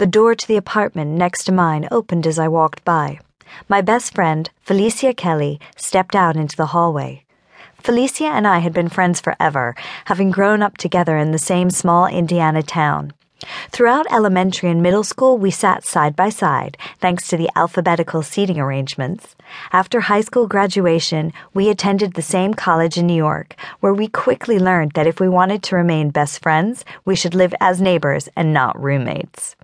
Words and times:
The 0.00 0.06
door 0.06 0.34
to 0.34 0.48
the 0.48 0.56
apartment 0.56 1.10
next 1.10 1.44
to 1.44 1.52
mine 1.52 1.86
opened 1.90 2.26
as 2.26 2.38
I 2.38 2.48
walked 2.48 2.82
by. 2.86 3.20
My 3.68 3.82
best 3.82 4.14
friend, 4.14 4.48
Felicia 4.62 5.12
Kelly, 5.12 5.60
stepped 5.76 6.16
out 6.16 6.36
into 6.36 6.56
the 6.56 6.72
hallway. 6.72 7.26
Felicia 7.76 8.24
and 8.24 8.46
I 8.46 8.60
had 8.60 8.72
been 8.72 8.88
friends 8.88 9.20
forever, 9.20 9.74
having 10.06 10.30
grown 10.30 10.62
up 10.62 10.78
together 10.78 11.18
in 11.18 11.32
the 11.32 11.38
same 11.38 11.68
small 11.68 12.06
Indiana 12.06 12.62
town. 12.62 13.12
Throughout 13.72 14.10
elementary 14.10 14.70
and 14.70 14.82
middle 14.82 15.04
school, 15.04 15.36
we 15.36 15.50
sat 15.50 15.84
side 15.84 16.16
by 16.16 16.30
side, 16.30 16.78
thanks 16.98 17.28
to 17.28 17.36
the 17.36 17.50
alphabetical 17.54 18.22
seating 18.22 18.58
arrangements. 18.58 19.36
After 19.70 20.00
high 20.00 20.22
school 20.22 20.46
graduation, 20.46 21.30
we 21.52 21.68
attended 21.68 22.14
the 22.14 22.22
same 22.22 22.54
college 22.54 22.96
in 22.96 23.06
New 23.06 23.12
York, 23.12 23.54
where 23.80 23.92
we 23.92 24.08
quickly 24.08 24.58
learned 24.58 24.92
that 24.92 25.06
if 25.06 25.20
we 25.20 25.28
wanted 25.28 25.62
to 25.64 25.76
remain 25.76 26.08
best 26.08 26.40
friends, 26.40 26.86
we 27.04 27.14
should 27.14 27.34
live 27.34 27.52
as 27.60 27.82
neighbors 27.82 28.30
and 28.34 28.54
not 28.54 28.82
roommates. 28.82 29.56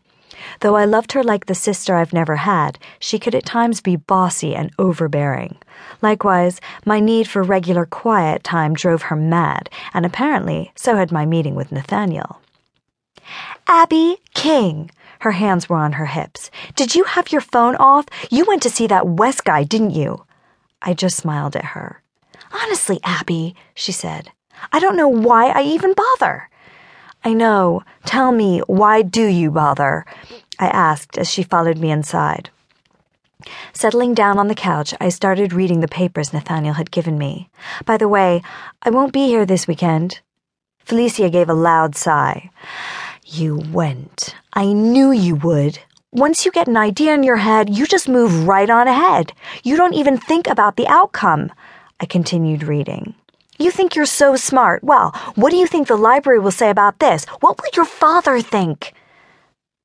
Though 0.61 0.77
I 0.77 0.85
loved 0.85 1.13
her 1.13 1.23
like 1.23 1.47
the 1.47 1.55
sister 1.55 1.95
I've 1.95 2.13
never 2.13 2.37
had, 2.37 2.79
she 2.99 3.19
could 3.19 3.35
at 3.35 3.45
times 3.45 3.81
be 3.81 3.97
bossy 3.97 4.55
and 4.55 4.71
overbearing. 4.79 5.57
Likewise, 6.03 6.61
my 6.85 7.01
need 7.01 7.29
for 7.29 7.43
regular 7.43 7.87
quiet 7.87 8.45
time 8.45 8.75
drove 8.75 9.03
her 9.03 9.17
mad, 9.17 9.71
and 9.95 10.07
apparently 10.07 10.73
so 10.75 10.97
had 10.97 11.13
my 11.13 11.27
meeting 11.27 11.55
with 11.55 11.73
Nathaniel. 11.73 12.41
Abby 13.67 14.19
King. 14.35 14.91
Her 15.21 15.33
hands 15.33 15.69
were 15.69 15.77
on 15.77 15.93
her 15.93 16.07
hips. 16.07 16.51
Did 16.75 16.95
you 16.95 17.05
have 17.05 17.33
your 17.33 17.41
phone 17.41 17.75
off? 17.77 18.07
You 18.31 18.45
went 18.45 18.63
to 18.63 18.71
see 18.71 18.87
that 18.87 19.09
West 19.09 19.45
guy, 19.45 19.65
didn't 19.65 19.91
you? 19.93 20.25
I 20.83 20.95
just 20.95 21.17
smiled 21.17 21.57
at 21.57 21.65
her. 21.65 22.03
Honestly, 22.53 23.01
Abby, 23.03 23.55
she 23.75 23.93
said, 23.93 24.31
I 24.73 24.79
don't 24.79 24.97
know 24.97 25.09
why 25.09 25.49
I 25.49 25.63
even 25.63 25.95
bother. 25.95 26.49
I 27.25 27.33
know. 27.33 27.83
Tell 28.05 28.33
me, 28.33 28.61
why 28.67 29.03
do 29.03 29.25
you 29.27 29.51
bother? 29.51 30.05
I 30.59 30.69
asked 30.69 31.19
as 31.19 31.31
she 31.31 31.43
followed 31.43 31.79
me 31.79 31.91
inside. 31.91 32.51
Settling 33.73 34.15
down 34.15 34.39
on 34.39 34.49
the 34.49 34.55
couch, 34.55 34.95
I 35.01 35.09
started 35.09 35.53
reading 35.53 35.81
the 35.81 35.89
papers 35.89 36.33
Nathaniel 36.33 36.75
had 36.75 36.91
given 36.91 37.19
me. 37.19 37.49
By 37.85 37.97
the 37.97 38.09
way, 38.09 38.43
I 38.83 38.91
won't 38.91 39.13
be 39.13 39.27
here 39.27 39.45
this 39.45 39.69
weekend. 39.69 40.21
Felicia 40.79 41.29
gave 41.31 41.49
a 41.49 41.55
loud 41.55 41.97
sigh. 41.97 42.51
You 43.25 43.57
went. 43.73 44.35
I 44.53 44.73
knew 44.73 45.11
you 45.11 45.35
would. 45.37 45.79
Once 46.13 46.45
you 46.45 46.53
get 46.53 46.69
an 46.69 46.77
idea 46.77 47.13
in 47.13 47.23
your 47.23 47.37
head, 47.37 47.69
you 47.69 47.87
just 47.87 48.09
move 48.09 48.47
right 48.47 48.71
on 48.71 48.89
ahead. 48.89 49.33
You 49.65 49.77
don't 49.77 49.95
even 49.95 50.17
think 50.17 50.47
about 50.47 50.77
the 50.77 50.87
outcome. 50.87 51.53
I 52.01 52.07
continued 52.07 52.63
reading. 52.63 53.15
You 53.59 53.71
think 53.71 53.95
you're 53.95 54.07
so 54.07 54.37
smart. 54.37 54.85
Well, 54.85 55.11
what 55.35 55.51
do 55.51 55.57
you 55.57 55.67
think 55.67 55.89
the 55.89 55.97
library 55.97 56.39
will 56.39 56.51
say 56.51 56.71
about 56.71 56.99
this? 56.99 57.25
What 57.41 57.59
will 57.59 57.71
your 57.75 57.87
father 57.87 58.41
think? 58.41 58.93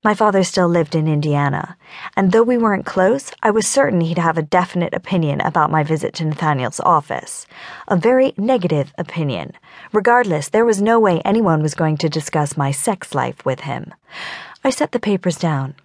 My 0.03 0.15
father 0.15 0.43
still 0.43 0.67
lived 0.67 0.95
in 0.95 1.07
Indiana, 1.07 1.77
and 2.17 2.31
though 2.31 2.41
we 2.41 2.57
weren't 2.57 2.87
close, 2.87 3.31
I 3.43 3.51
was 3.51 3.67
certain 3.67 4.01
he'd 4.01 4.17
have 4.17 4.35
a 4.35 4.41
definite 4.41 4.95
opinion 4.95 5.41
about 5.41 5.69
my 5.69 5.83
visit 5.83 6.15
to 6.15 6.25
Nathaniel's 6.25 6.79
office. 6.79 7.45
A 7.87 7.95
very 7.95 8.33
negative 8.35 8.91
opinion. 8.97 9.53
Regardless, 9.93 10.49
there 10.49 10.65
was 10.65 10.81
no 10.81 10.99
way 10.99 11.21
anyone 11.21 11.61
was 11.61 11.75
going 11.75 11.97
to 11.97 12.09
discuss 12.09 12.57
my 12.57 12.71
sex 12.71 13.13
life 13.13 13.45
with 13.45 13.59
him. 13.59 13.93
I 14.63 14.71
set 14.71 14.91
the 14.91 14.99
papers 14.99 15.37
down. 15.37 15.75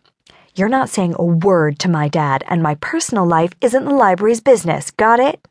You're 0.55 0.71
not 0.71 0.89
saying 0.89 1.15
a 1.19 1.25
word 1.25 1.79
to 1.81 1.91
my 1.91 2.09
dad, 2.09 2.43
and 2.49 2.63
my 2.63 2.77
personal 2.77 3.27
life 3.27 3.53
isn't 3.61 3.85
the 3.85 3.95
library's 3.95 4.41
business. 4.41 4.91
Got 4.93 5.21
it? 5.21 5.47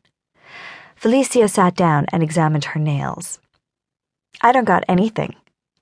Felicia 1.06 1.46
sat 1.46 1.76
down 1.76 2.04
and 2.10 2.20
examined 2.20 2.64
her 2.64 2.80
nails. 2.80 3.38
I 4.40 4.50
don't 4.50 4.64
got 4.64 4.82
anything. 4.88 5.36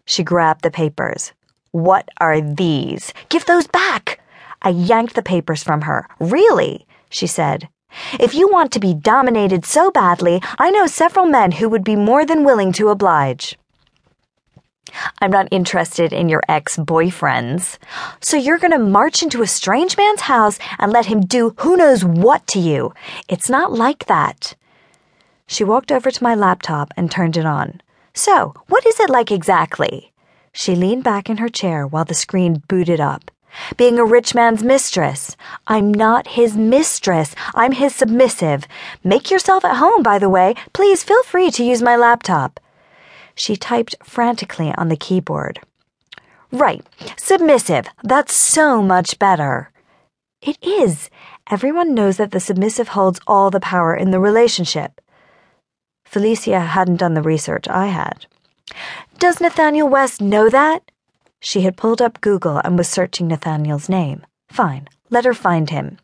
She 0.04 0.22
grabbed 0.22 0.60
the 0.60 0.70
papers. 0.70 1.32
What 1.70 2.10
are 2.20 2.42
these? 2.42 3.14
Give 3.30 3.42
those 3.46 3.66
back! 3.66 4.20
I 4.60 4.68
yanked 4.68 5.14
the 5.14 5.22
papers 5.22 5.62
from 5.62 5.80
her. 5.80 6.06
Really? 6.20 6.86
she 7.08 7.26
said. 7.26 7.70
If 8.20 8.34
you 8.34 8.50
want 8.50 8.70
to 8.72 8.80
be 8.80 8.92
dominated 8.92 9.64
so 9.64 9.90
badly, 9.90 10.42
I 10.58 10.70
know 10.70 10.86
several 10.86 11.24
men 11.24 11.52
who 11.52 11.70
would 11.70 11.84
be 11.84 11.96
more 11.96 12.26
than 12.26 12.44
willing 12.44 12.70
to 12.72 12.90
oblige. 12.90 13.56
I'm 15.22 15.30
not 15.30 15.48
interested 15.50 16.12
in 16.12 16.28
your 16.28 16.42
ex 16.50 16.76
boyfriends. 16.76 17.78
So 18.20 18.36
you're 18.36 18.58
going 18.58 18.72
to 18.72 18.78
march 18.78 19.22
into 19.22 19.40
a 19.40 19.46
strange 19.46 19.96
man's 19.96 20.20
house 20.20 20.58
and 20.78 20.92
let 20.92 21.06
him 21.06 21.22
do 21.22 21.54
who 21.60 21.78
knows 21.78 22.04
what 22.04 22.46
to 22.48 22.58
you. 22.58 22.92
It's 23.26 23.48
not 23.48 23.72
like 23.72 24.04
that. 24.04 24.54
She 25.46 25.64
walked 25.64 25.92
over 25.92 26.10
to 26.10 26.22
my 26.22 26.34
laptop 26.34 26.92
and 26.96 27.10
turned 27.10 27.36
it 27.36 27.46
on. 27.46 27.80
So, 28.14 28.54
what 28.68 28.86
is 28.86 29.00
it 29.00 29.10
like 29.10 29.30
exactly? 29.30 30.12
She 30.52 30.74
leaned 30.74 31.04
back 31.04 31.28
in 31.28 31.38
her 31.38 31.48
chair 31.48 31.86
while 31.86 32.04
the 32.04 32.14
screen 32.14 32.62
booted 32.68 33.00
up. 33.00 33.30
Being 33.76 33.98
a 33.98 34.04
rich 34.04 34.34
man's 34.34 34.62
mistress. 34.62 35.36
I'm 35.66 35.92
not 35.92 36.28
his 36.28 36.56
mistress. 36.56 37.34
I'm 37.54 37.72
his 37.72 37.94
submissive. 37.94 38.66
Make 39.02 39.30
yourself 39.30 39.64
at 39.64 39.76
home, 39.76 40.02
by 40.02 40.18
the 40.18 40.28
way. 40.28 40.54
Please 40.72 41.04
feel 41.04 41.22
free 41.22 41.50
to 41.52 41.64
use 41.64 41.82
my 41.82 41.96
laptop. 41.96 42.58
She 43.34 43.56
typed 43.56 43.96
frantically 44.02 44.72
on 44.76 44.88
the 44.88 44.96
keyboard. 44.96 45.60
Right. 46.50 46.84
Submissive. 47.16 47.86
That's 48.02 48.34
so 48.34 48.80
much 48.80 49.18
better. 49.18 49.70
It 50.40 50.58
is. 50.62 51.10
Everyone 51.50 51.94
knows 51.94 52.16
that 52.16 52.30
the 52.30 52.40
submissive 52.40 52.88
holds 52.88 53.20
all 53.26 53.50
the 53.50 53.60
power 53.60 53.94
in 53.94 54.10
the 54.10 54.20
relationship. 54.20 55.00
Felicia 56.14 56.60
hadn't 56.60 56.98
done 56.98 57.14
the 57.14 57.22
research 57.22 57.66
I 57.66 57.86
had. 57.86 58.26
Does 59.18 59.40
Nathaniel 59.40 59.88
West 59.88 60.20
know 60.20 60.48
that? 60.48 60.88
She 61.40 61.62
had 61.62 61.76
pulled 61.76 62.00
up 62.00 62.20
Google 62.20 62.58
and 62.58 62.78
was 62.78 62.88
searching 62.88 63.26
Nathaniel's 63.26 63.88
name. 63.88 64.24
Fine, 64.48 64.86
let 65.10 65.24
her 65.24 65.34
find 65.34 65.70
him. 65.70 65.98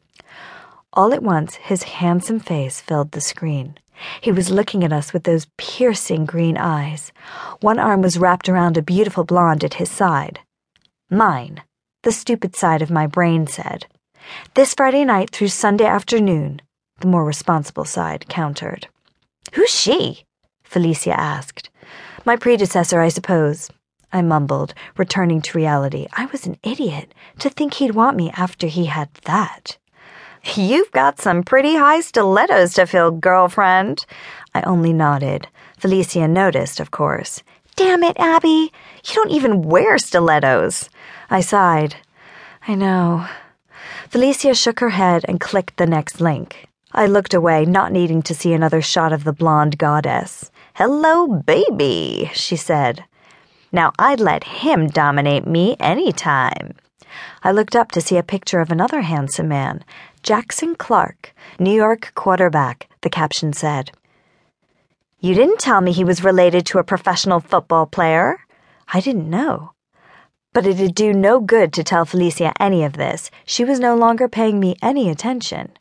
All 0.92 1.14
at 1.14 1.22
once, 1.22 1.54
his 1.54 1.84
handsome 1.84 2.40
face 2.40 2.80
filled 2.80 3.12
the 3.12 3.20
screen. 3.20 3.78
He 4.20 4.32
was 4.32 4.50
looking 4.50 4.82
at 4.82 4.92
us 4.92 5.12
with 5.12 5.22
those 5.22 5.46
piercing 5.56 6.24
green 6.26 6.56
eyes. 6.56 7.12
One 7.60 7.78
arm 7.78 8.02
was 8.02 8.18
wrapped 8.18 8.48
around 8.48 8.76
a 8.76 8.82
beautiful 8.82 9.22
blonde 9.22 9.62
at 9.62 9.74
his 9.74 9.92
side. 9.92 10.40
Mine, 11.08 11.62
the 12.02 12.10
stupid 12.10 12.56
side 12.56 12.82
of 12.82 12.90
my 12.90 13.06
brain 13.06 13.46
said. 13.46 13.86
This 14.54 14.74
Friday 14.74 15.04
night 15.04 15.30
through 15.30 15.54
Sunday 15.54 15.86
afternoon, 15.86 16.62
the 16.98 17.06
more 17.06 17.24
responsible 17.24 17.84
side 17.84 18.28
countered. 18.28 18.88
Who's 19.52 19.70
she? 19.70 20.24
Felicia 20.62 21.18
asked. 21.18 21.70
My 22.24 22.36
predecessor, 22.36 23.00
I 23.00 23.08
suppose. 23.08 23.70
I 24.12 24.22
mumbled, 24.22 24.74
returning 24.96 25.40
to 25.42 25.58
reality. 25.58 26.06
I 26.12 26.26
was 26.26 26.46
an 26.46 26.58
idiot 26.62 27.14
to 27.38 27.48
think 27.48 27.74
he'd 27.74 27.94
want 27.94 28.16
me 28.16 28.30
after 28.36 28.66
he 28.66 28.86
had 28.86 29.12
that. 29.24 29.78
You've 30.54 30.90
got 30.92 31.20
some 31.20 31.42
pretty 31.42 31.76
high 31.76 32.00
stilettos 32.00 32.74
to 32.74 32.86
fill, 32.86 33.10
girlfriend. 33.10 34.04
I 34.54 34.62
only 34.62 34.92
nodded. 34.92 35.48
Felicia 35.78 36.26
noticed, 36.26 36.80
of 36.80 36.90
course. 36.90 37.42
Damn 37.76 38.02
it, 38.02 38.18
Abby. 38.18 38.72
You 39.04 39.14
don't 39.14 39.30
even 39.30 39.62
wear 39.62 39.98
stilettos. 39.98 40.88
I 41.30 41.40
sighed. 41.40 41.96
I 42.66 42.74
know. 42.74 43.26
Felicia 44.08 44.54
shook 44.54 44.80
her 44.80 44.90
head 44.90 45.24
and 45.28 45.40
clicked 45.40 45.76
the 45.76 45.86
next 45.86 46.20
link. 46.20 46.68
I 46.92 47.06
looked 47.06 47.34
away, 47.34 47.64
not 47.64 47.92
needing 47.92 48.20
to 48.22 48.34
see 48.34 48.52
another 48.52 48.82
shot 48.82 49.12
of 49.12 49.22
the 49.22 49.32
blonde 49.32 49.78
goddess. 49.78 50.50
Hello, 50.74 51.26
baby, 51.28 52.30
she 52.34 52.56
said. 52.56 53.04
Now 53.70 53.92
I'd 53.96 54.18
let 54.18 54.42
him 54.42 54.88
dominate 54.88 55.46
me 55.46 55.76
any 55.78 56.12
time. 56.12 56.74
I 57.44 57.52
looked 57.52 57.76
up 57.76 57.92
to 57.92 58.00
see 58.00 58.16
a 58.16 58.24
picture 58.24 58.58
of 58.58 58.72
another 58.72 59.02
handsome 59.02 59.46
man, 59.46 59.84
Jackson 60.24 60.74
Clark, 60.74 61.32
New 61.60 61.72
York 61.72 62.12
quarterback, 62.16 62.88
the 63.02 63.10
caption 63.10 63.52
said. 63.52 63.92
You 65.20 65.34
didn't 65.34 65.60
tell 65.60 65.80
me 65.80 65.92
he 65.92 66.04
was 66.04 66.24
related 66.24 66.66
to 66.66 66.78
a 66.78 66.84
professional 66.84 67.38
football 67.38 67.86
player. 67.86 68.40
I 68.92 69.00
didn't 69.00 69.30
know. 69.30 69.72
But 70.52 70.66
it'd 70.66 70.96
do 70.96 71.12
no 71.12 71.38
good 71.38 71.72
to 71.74 71.84
tell 71.84 72.04
Felicia 72.04 72.52
any 72.58 72.82
of 72.82 72.94
this. 72.94 73.30
She 73.44 73.64
was 73.64 73.78
no 73.78 73.94
longer 73.94 74.28
paying 74.28 74.58
me 74.58 74.76
any 74.82 75.08
attention. 75.08 75.72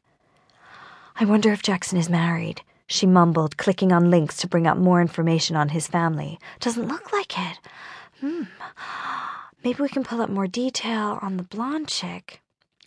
I 1.19 1.25
wonder 1.25 1.51
if 1.51 1.61
Jackson 1.61 1.97
is 1.97 2.09
married 2.09 2.61
she 2.89 3.05
mumbled, 3.05 3.55
clicking 3.55 3.91
on 3.91 4.09
links 4.09 4.37
to 4.37 4.47
bring 4.47 4.65
up 4.65 4.75
more 4.77 4.99
information 4.99 5.55
on 5.55 5.69
his 5.69 5.87
family. 5.87 6.39
Doesn't 6.59 6.87
look 6.87 7.13
like 7.13 7.37
it. 7.37 7.59
Hmm. 8.19 8.43
Maybe 9.63 9.81
we 9.83 9.89
can 9.89 10.03
pull 10.03 10.21
up 10.21 10.29
more 10.29 10.47
detail 10.47 11.19
on 11.21 11.37
the 11.37 11.43
blonde 11.43 11.87
chick. 11.87 12.41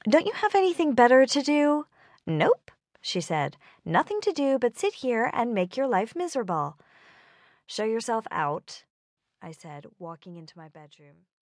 Don't 0.09 0.27
you 0.27 0.33
have 0.33 0.57
anything 0.57 0.95
better 0.95 1.25
to 1.25 1.43
do? 1.43 1.87
Nope, 2.27 2.73
she 3.01 3.21
said. 3.21 3.57
Nothing 3.85 4.21
to 4.23 4.33
do 4.33 4.59
but 4.59 4.77
sit 4.77 4.95
here 4.95 5.31
and 5.33 5.55
make 5.55 5.77
your 5.77 5.87
life 5.87 6.17
miserable. 6.17 6.77
Show 7.67 7.85
yourself 7.85 8.27
out, 8.33 8.83
I 9.41 9.53
said, 9.53 9.87
walking 10.01 10.37
into 10.37 10.59
my 10.59 10.69
bedroom. 10.69 11.27